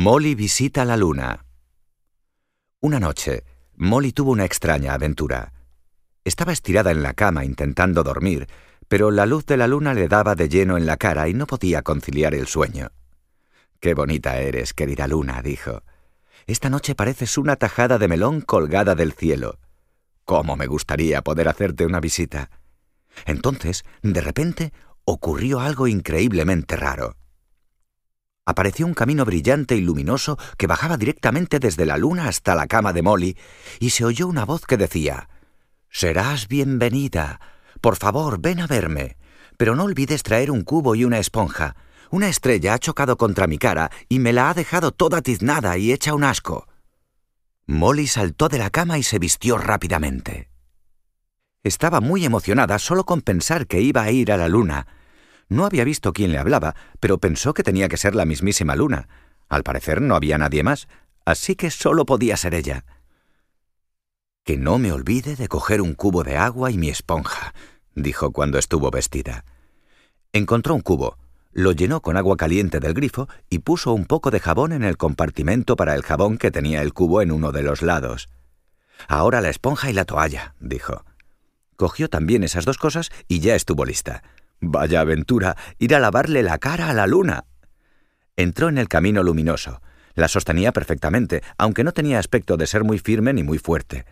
Molly 0.00 0.36
visita 0.36 0.84
la 0.84 0.96
luna. 0.96 1.44
Una 2.78 3.00
noche, 3.00 3.42
Molly 3.74 4.12
tuvo 4.12 4.30
una 4.30 4.44
extraña 4.44 4.94
aventura. 4.94 5.52
Estaba 6.22 6.52
estirada 6.52 6.92
en 6.92 7.02
la 7.02 7.14
cama 7.14 7.44
intentando 7.44 8.04
dormir, 8.04 8.46
pero 8.86 9.10
la 9.10 9.26
luz 9.26 9.44
de 9.44 9.56
la 9.56 9.66
luna 9.66 9.94
le 9.94 10.06
daba 10.06 10.36
de 10.36 10.48
lleno 10.48 10.76
en 10.76 10.86
la 10.86 10.98
cara 10.98 11.28
y 11.28 11.34
no 11.34 11.48
podía 11.48 11.82
conciliar 11.82 12.32
el 12.36 12.46
sueño. 12.46 12.92
Qué 13.80 13.94
bonita 13.94 14.38
eres, 14.38 14.72
querida 14.72 15.08
luna, 15.08 15.42
dijo. 15.42 15.82
Esta 16.46 16.70
noche 16.70 16.94
pareces 16.94 17.36
una 17.36 17.56
tajada 17.56 17.98
de 17.98 18.06
melón 18.06 18.40
colgada 18.40 18.94
del 18.94 19.14
cielo. 19.14 19.58
¿Cómo 20.24 20.54
me 20.54 20.68
gustaría 20.68 21.22
poder 21.22 21.48
hacerte 21.48 21.84
una 21.84 21.98
visita? 21.98 22.50
Entonces, 23.26 23.84
de 24.02 24.20
repente, 24.20 24.72
ocurrió 25.04 25.58
algo 25.58 25.88
increíblemente 25.88 26.76
raro 26.76 27.17
apareció 28.48 28.86
un 28.86 28.94
camino 28.94 29.26
brillante 29.26 29.76
y 29.76 29.82
luminoso 29.82 30.38
que 30.56 30.66
bajaba 30.66 30.96
directamente 30.96 31.58
desde 31.58 31.84
la 31.84 31.98
luna 31.98 32.28
hasta 32.28 32.54
la 32.54 32.66
cama 32.66 32.94
de 32.94 33.02
Molly, 33.02 33.36
y 33.78 33.90
se 33.90 34.06
oyó 34.06 34.26
una 34.26 34.46
voz 34.46 34.64
que 34.64 34.78
decía 34.78 35.28
Serás 35.90 36.48
bienvenida. 36.48 37.42
Por 37.82 37.96
favor, 37.96 38.40
ven 38.40 38.60
a 38.60 38.66
verme. 38.66 39.18
Pero 39.58 39.76
no 39.76 39.84
olvides 39.84 40.22
traer 40.22 40.50
un 40.50 40.62
cubo 40.62 40.94
y 40.94 41.04
una 41.04 41.18
esponja. 41.18 41.76
Una 42.10 42.28
estrella 42.28 42.72
ha 42.72 42.78
chocado 42.78 43.18
contra 43.18 43.46
mi 43.46 43.58
cara 43.58 43.90
y 44.08 44.18
me 44.18 44.32
la 44.32 44.48
ha 44.48 44.54
dejado 44.54 44.92
toda 44.92 45.20
tiznada 45.20 45.76
y 45.76 45.92
hecha 45.92 46.14
un 46.14 46.24
asco. 46.24 46.66
Molly 47.66 48.06
saltó 48.06 48.48
de 48.48 48.56
la 48.56 48.70
cama 48.70 48.96
y 48.96 49.02
se 49.02 49.18
vistió 49.18 49.58
rápidamente. 49.58 50.48
Estaba 51.64 52.00
muy 52.00 52.24
emocionada 52.24 52.78
solo 52.78 53.04
con 53.04 53.20
pensar 53.20 53.66
que 53.66 53.82
iba 53.82 54.04
a 54.04 54.10
ir 54.10 54.32
a 54.32 54.38
la 54.38 54.48
luna, 54.48 54.86
no 55.48 55.64
había 55.64 55.84
visto 55.84 56.12
quién 56.12 56.32
le 56.32 56.38
hablaba, 56.38 56.74
pero 57.00 57.18
pensó 57.18 57.54
que 57.54 57.62
tenía 57.62 57.88
que 57.88 57.96
ser 57.96 58.14
la 58.14 58.24
mismísima 58.24 58.76
luna. 58.76 59.08
Al 59.48 59.62
parecer 59.62 60.02
no 60.02 60.14
había 60.14 60.38
nadie 60.38 60.62
más, 60.62 60.88
así 61.24 61.56
que 61.56 61.70
solo 61.70 62.04
podía 62.04 62.36
ser 62.36 62.54
ella. 62.54 62.84
Que 64.44 64.56
no 64.56 64.78
me 64.78 64.92
olvide 64.92 65.36
de 65.36 65.48
coger 65.48 65.80
un 65.80 65.94
cubo 65.94 66.22
de 66.24 66.36
agua 66.36 66.70
y 66.70 66.78
mi 66.78 66.88
esponja, 66.88 67.54
dijo 67.94 68.32
cuando 68.32 68.58
estuvo 68.58 68.90
vestida. 68.90 69.44
Encontró 70.32 70.74
un 70.74 70.82
cubo, 70.82 71.16
lo 71.52 71.72
llenó 71.72 72.02
con 72.02 72.16
agua 72.16 72.36
caliente 72.36 72.78
del 72.78 72.94
grifo 72.94 73.28
y 73.48 73.60
puso 73.60 73.92
un 73.92 74.04
poco 74.04 74.30
de 74.30 74.40
jabón 74.40 74.72
en 74.72 74.84
el 74.84 74.96
compartimento 74.96 75.76
para 75.76 75.94
el 75.94 76.02
jabón 76.02 76.38
que 76.38 76.50
tenía 76.50 76.82
el 76.82 76.92
cubo 76.92 77.22
en 77.22 77.32
uno 77.32 77.52
de 77.52 77.62
los 77.62 77.82
lados. 77.82 78.28
Ahora 79.06 79.40
la 79.40 79.48
esponja 79.48 79.90
y 79.90 79.92
la 79.92 80.04
toalla, 80.04 80.54
dijo. 80.60 81.04
Cogió 81.76 82.08
también 82.08 82.42
esas 82.42 82.64
dos 82.64 82.76
cosas 82.76 83.10
y 83.28 83.40
ya 83.40 83.54
estuvo 83.54 83.84
lista. 83.84 84.22
Vaya 84.60 85.00
aventura, 85.00 85.56
ir 85.78 85.94
a 85.94 86.00
lavarle 86.00 86.42
la 86.42 86.58
cara 86.58 86.90
a 86.90 86.94
la 86.94 87.06
luna. 87.06 87.44
Entró 88.36 88.68
en 88.68 88.78
el 88.78 88.88
camino 88.88 89.22
luminoso. 89.22 89.80
La 90.14 90.28
sostenía 90.28 90.72
perfectamente, 90.72 91.42
aunque 91.58 91.84
no 91.84 91.92
tenía 91.92 92.18
aspecto 92.18 92.56
de 92.56 92.66
ser 92.66 92.82
muy 92.82 92.98
firme 92.98 93.32
ni 93.32 93.44
muy 93.44 93.58
fuerte. 93.58 94.04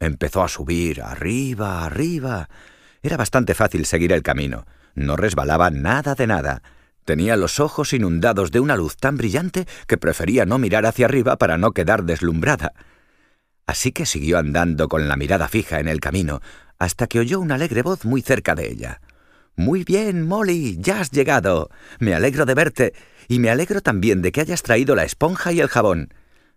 Empezó 0.00 0.42
a 0.42 0.48
subir, 0.48 1.02
arriba, 1.02 1.84
arriba. 1.84 2.48
Era 3.02 3.16
bastante 3.16 3.54
fácil 3.54 3.86
seguir 3.86 4.12
el 4.12 4.22
camino. 4.22 4.66
No 4.94 5.16
resbalaba 5.16 5.70
nada 5.70 6.14
de 6.14 6.26
nada. 6.26 6.62
Tenía 7.04 7.36
los 7.36 7.60
ojos 7.60 7.92
inundados 7.92 8.50
de 8.50 8.58
una 8.58 8.76
luz 8.76 8.96
tan 8.96 9.16
brillante 9.16 9.66
que 9.86 9.96
prefería 9.96 10.44
no 10.44 10.58
mirar 10.58 10.86
hacia 10.86 11.06
arriba 11.06 11.36
para 11.36 11.56
no 11.56 11.70
quedar 11.70 12.02
deslumbrada. 12.04 12.72
Así 13.66 13.92
que 13.92 14.06
siguió 14.06 14.38
andando 14.38 14.88
con 14.88 15.08
la 15.08 15.16
mirada 15.16 15.48
fija 15.48 15.78
en 15.78 15.86
el 15.86 16.00
camino, 16.00 16.40
hasta 16.78 17.06
que 17.06 17.20
oyó 17.20 17.38
una 17.38 17.54
alegre 17.54 17.82
voz 17.82 18.04
muy 18.04 18.22
cerca 18.22 18.54
de 18.54 18.68
ella. 18.68 19.00
Muy 19.56 19.84
bien, 19.84 20.26
Molly, 20.28 20.76
ya 20.78 21.00
has 21.00 21.10
llegado. 21.10 21.70
Me 21.98 22.14
alegro 22.14 22.44
de 22.44 22.54
verte 22.54 22.92
y 23.26 23.38
me 23.38 23.48
alegro 23.48 23.80
también 23.80 24.20
de 24.20 24.30
que 24.30 24.42
hayas 24.42 24.62
traído 24.62 24.94
la 24.94 25.04
esponja 25.04 25.50
y 25.50 25.60
el 25.60 25.68
jabón. 25.68 26.12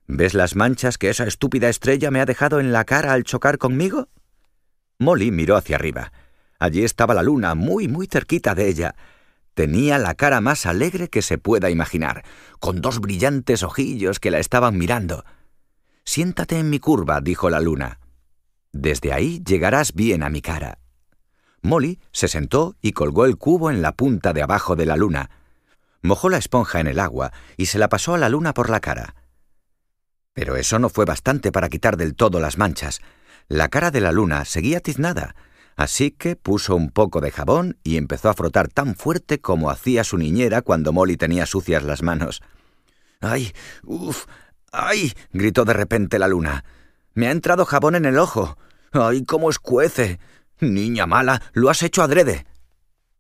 ¿Ves 0.06 0.34
las 0.34 0.56
manchas 0.56 0.98
que 0.98 1.10
esa 1.10 1.26
estúpida 1.26 1.70
estrella 1.70 2.12
me 2.12 2.20
ha 2.20 2.26
dejado 2.26 2.60
en 2.60 2.74
la 2.74 2.84
cara 2.84 3.14
al 3.14 3.24
chocar 3.24 3.58
conmigo? 3.58 4.10
Molly 4.98 5.32
miró 5.32 5.56
hacia 5.56 5.78
arriba. 5.78 6.12
Allí 6.60 6.84
estaba 6.84 7.14
la 7.14 7.24
luna, 7.24 7.56
muy, 7.56 7.88
muy 7.88 8.08
cerquita 8.08 8.54
de 8.54 8.68
ella. 8.68 8.96
Tenía 9.54 9.98
la 9.98 10.16
cara 10.16 10.42
más 10.42 10.66
alegre 10.66 11.08
que 11.08 11.22
se 11.22 11.38
pueda 11.38 11.70
imaginar, 11.70 12.24
con 12.60 12.82
dos 12.82 13.00
brillantes 13.00 13.64
ojillos 13.64 14.20
que 14.20 14.32
la 14.32 14.40
estaban 14.40 14.78
mirando. 14.78 15.24
Siéntate 16.04 16.60
en 16.60 16.70
mi 16.70 16.80
curva, 16.80 17.22
dijo 17.22 17.50
la 17.50 17.62
luna. 17.62 18.00
Desde 18.74 19.14
ahí 19.14 19.42
llegarás 19.46 19.94
bien 19.94 20.22
a 20.22 20.30
mi 20.30 20.42
cara. 20.42 20.79
Molly 21.62 22.00
se 22.12 22.28
sentó 22.28 22.76
y 22.82 22.94
colgó 22.94 23.26
el 23.26 23.38
cubo 23.38 23.70
en 23.70 23.82
la 23.82 23.92
punta 23.92 24.34
de 24.34 24.42
abajo 24.42 24.76
de 24.76 24.86
la 24.86 24.96
luna. 24.96 25.30
Mojó 26.02 26.30
la 26.30 26.38
esponja 26.38 26.80
en 26.80 26.88
el 26.88 27.00
agua 27.00 27.32
y 27.58 27.68
se 27.68 27.80
la 27.80 27.90
pasó 27.90 28.14
a 28.14 28.18
la 28.18 28.30
luna 28.30 28.54
por 28.54 28.70
la 28.70 28.80
cara. 28.80 29.16
Pero 30.34 30.56
eso 30.56 30.80
no 30.80 30.90
fue 30.90 31.06
bastante 31.06 31.52
para 31.52 31.70
quitar 31.70 31.98
del 31.98 32.16
todo 32.16 32.40
las 32.40 32.58
manchas. 32.58 33.02
La 33.48 33.68
cara 33.68 33.92
de 33.92 34.00
la 34.00 34.12
luna 34.12 34.46
seguía 34.46 34.80
tiznada, 34.80 35.36
así 35.76 36.12
que 36.12 36.36
puso 36.36 36.76
un 36.76 36.92
poco 36.92 37.20
de 37.20 37.32
jabón 37.32 37.78
y 37.84 37.98
empezó 37.98 38.30
a 38.30 38.34
frotar 38.34 38.70
tan 38.70 38.96
fuerte 38.96 39.40
como 39.42 39.70
hacía 39.70 40.04
su 40.04 40.18
niñera 40.18 40.62
cuando 40.62 40.94
Molly 40.94 41.18
tenía 41.18 41.46
sucias 41.46 41.84
las 41.84 42.04
manos. 42.04 42.42
¡Ay! 43.20 43.52
¡Uf! 43.84 44.28
¡Ay! 44.72 45.14
gritó 45.34 45.66
de 45.66 45.74
repente 45.74 46.20
la 46.20 46.28
luna. 46.28 46.64
Me 47.14 47.28
ha 47.28 47.32
entrado 47.32 47.66
jabón 47.66 47.96
en 47.96 48.06
el 48.06 48.18
ojo. 48.18 48.58
¡Ay, 48.92 49.26
cómo 49.26 49.50
escuece! 49.50 50.20
Niña 50.60 51.06
mala, 51.06 51.42
lo 51.54 51.70
has 51.70 51.84
hecho 51.84 52.04
adrede. 52.04 52.46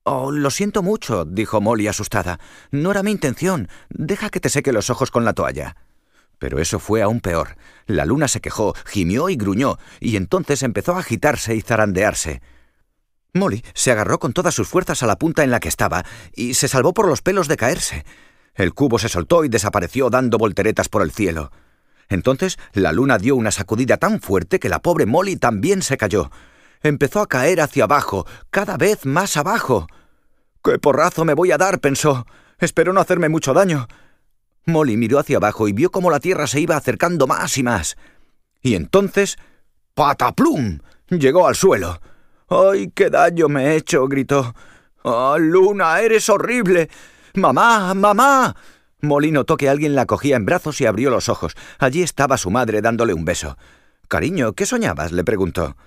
Oh, 0.03 0.31
lo 0.31 0.49
siento 0.49 0.83
mucho, 0.83 1.23
dijo 1.23 1.61
Molly 1.61 1.87
asustada. 1.87 2.39
No 2.71 2.91
era 2.91 3.03
mi 3.03 3.11
intención. 3.11 3.69
Deja 3.89 4.29
que 4.29 4.39
te 4.39 4.49
seque 4.49 4.73
los 4.73 4.89
ojos 4.89 5.11
con 5.11 5.23
la 5.23 5.33
toalla. 5.33 5.77
Pero 6.37 6.59
eso 6.59 6.79
fue 6.79 7.01
aún 7.01 7.21
peor. 7.21 7.57
La 7.85 8.05
luna 8.05 8.27
se 8.27 8.41
quejó, 8.41 8.73
gimió 8.85 9.29
y 9.29 9.35
gruñó, 9.35 9.77
y 9.99 10.15
entonces 10.15 10.63
empezó 10.63 10.95
a 10.95 10.99
agitarse 10.99 11.55
y 11.55 11.61
zarandearse. 11.61 12.41
Molly 13.33 13.63
se 13.73 13.91
agarró 13.91 14.19
con 14.19 14.33
todas 14.33 14.55
sus 14.55 14.67
fuerzas 14.67 15.03
a 15.03 15.07
la 15.07 15.17
punta 15.17 15.43
en 15.43 15.51
la 15.51 15.59
que 15.59 15.69
estaba, 15.69 16.03
y 16.33 16.55
se 16.55 16.67
salvó 16.67 16.93
por 16.93 17.07
los 17.07 17.21
pelos 17.21 17.47
de 17.47 17.57
caerse. 17.57 18.05
El 18.55 18.73
cubo 18.73 18.99
se 18.99 19.09
soltó 19.09 19.45
y 19.45 19.49
desapareció 19.49 20.09
dando 20.09 20.37
volteretas 20.37 20.89
por 20.89 21.03
el 21.03 21.11
cielo. 21.11 21.51
Entonces 22.09 22.57
la 22.73 22.91
luna 22.91 23.17
dio 23.17 23.35
una 23.35 23.51
sacudida 23.51 23.97
tan 23.97 24.19
fuerte 24.19 24.59
que 24.59 24.69
la 24.69 24.79
pobre 24.79 25.05
Molly 25.05 25.35
también 25.35 25.81
se 25.83 25.97
cayó 25.97 26.31
empezó 26.81 27.21
a 27.21 27.27
caer 27.27 27.61
hacia 27.61 27.85
abajo, 27.85 28.25
cada 28.49 28.77
vez 28.77 29.05
más 29.05 29.37
abajo. 29.37 29.87
¡Qué 30.63 30.79
porrazo 30.79 31.25
me 31.25 31.33
voy 31.33 31.51
a 31.51 31.57
dar! 31.57 31.79
pensó. 31.79 32.25
Espero 32.59 32.93
no 32.93 33.01
hacerme 33.01 33.29
mucho 33.29 33.53
daño. 33.53 33.87
Molly 34.65 34.97
miró 34.97 35.19
hacia 35.19 35.37
abajo 35.37 35.67
y 35.67 35.73
vio 35.73 35.91
cómo 35.91 36.11
la 36.11 36.19
tierra 36.19 36.47
se 36.47 36.59
iba 36.59 36.75
acercando 36.75 37.27
más 37.27 37.57
y 37.57 37.63
más. 37.63 37.97
Y 38.61 38.75
entonces... 38.75 39.37
¡Pataplum! 39.93 40.79
llegó 41.09 41.47
al 41.47 41.55
suelo. 41.55 41.99
¡Ay, 42.49 42.91
qué 42.93 43.09
daño 43.09 43.47
me 43.47 43.67
he 43.67 43.75
hecho! 43.77 44.07
gritó. 44.07 44.53
¡Ah, 45.03 45.37
Luna, 45.39 45.99
eres 46.01 46.29
horrible! 46.29 46.89
¡Mamá! 47.35 47.93
¡Mamá! 47.93 48.55
Molly 49.01 49.31
notó 49.31 49.55
que 49.55 49.69
alguien 49.69 49.95
la 49.95 50.05
cogía 50.05 50.35
en 50.35 50.45
brazos 50.45 50.81
y 50.81 50.85
abrió 50.85 51.09
los 51.09 51.29
ojos. 51.29 51.55
Allí 51.77 52.01
estaba 52.01 52.37
su 52.37 52.51
madre 52.51 52.81
dándole 52.81 53.13
un 53.13 53.23
beso. 53.23 53.57
Cariño, 54.07 54.53
¿qué 54.53 54.65
soñabas? 54.65 55.11
le 55.11 55.23
preguntó. 55.23 55.77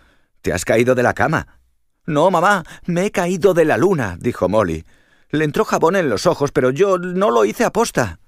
¿Te 0.43 0.53
has 0.53 0.65
caído 0.65 0.95
de 0.95 1.05
la 1.05 1.15
cama? 1.15 1.61
No, 2.05 2.31
mamá, 2.31 2.65
me 2.85 3.07
he 3.07 3.11
caído 3.13 3.55
de 3.55 3.65
la 3.65 3.77
luna, 3.77 4.17
dijo 4.21 4.49
Molly. 4.49 4.85
Le 5.31 5.45
entró 5.45 5.65
jabón 5.65 5.97
en 5.97 6.09
los 6.09 6.27
ojos, 6.27 6.51
pero 6.53 6.71
yo 6.71 6.99
no 6.99 7.31
lo 7.31 7.45
hice 7.45 7.65
aposta. 7.65 8.19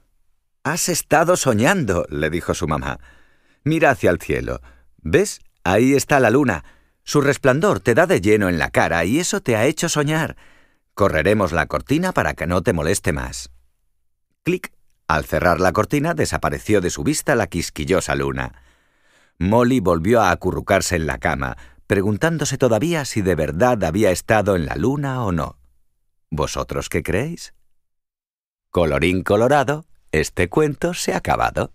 Has 0.63 0.89
estado 0.89 1.37
soñando, 1.37 2.07
le 2.09 2.31
dijo 2.31 2.55
su 2.55 2.69
mamá. 2.69 3.01
Mira 3.65 3.91
hacia 3.91 4.11
el 4.11 4.21
cielo. 4.21 4.61
¿Ves? 5.03 5.41
Ahí 5.65 5.95
está 5.95 6.21
la 6.21 6.31
luna. 6.31 6.65
Su 7.03 7.21
resplandor 7.21 7.81
te 7.81 7.95
da 7.95 8.07
de 8.07 8.21
lleno 8.21 8.49
en 8.49 8.59
la 8.59 8.71
cara 8.71 9.05
y 9.05 9.19
eso 9.19 9.41
te 9.41 9.57
ha 9.57 9.67
hecho 9.67 9.89
soñar. 9.89 10.37
Correremos 10.95 11.53
la 11.53 11.67
cortina 11.67 12.13
para 12.13 12.35
que 12.35 12.47
no 12.47 12.63
te 12.63 12.73
moleste 12.73 13.13
más. 13.13 13.51
Clic. 14.45 14.73
Al 15.07 15.27
cerrar 15.27 15.61
la 15.61 15.73
cortina 15.73 16.15
desapareció 16.15 16.81
de 16.81 16.89
su 16.89 17.03
vista 17.03 17.35
la 17.35 17.47
quisquillosa 17.47 18.15
luna. 18.15 18.55
Molly 19.39 19.81
volvió 19.81 20.23
a 20.23 20.31
acurrucarse 20.31 20.97
en 20.97 21.07
la 21.07 21.19
cama, 21.19 21.59
preguntándose 21.95 22.59
todavía 22.59 23.05
si 23.05 23.23
de 23.23 23.37
verdad 23.37 23.85
había 23.85 24.11
estado 24.11 24.57
en 24.57 24.67
la 24.67 24.75
luna 24.75 25.25
o 25.25 25.31
no. 25.31 25.61
¿Vosotros 26.29 26.89
qué 26.89 27.05
creéis? 27.05 27.55
Colorín 28.71 29.23
colorado, 29.23 29.87
este 30.11 30.49
cuento 30.49 30.93
se 30.93 31.13
ha 31.13 31.19
acabado. 31.19 31.71